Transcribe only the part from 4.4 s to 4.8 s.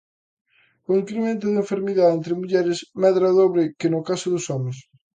homes.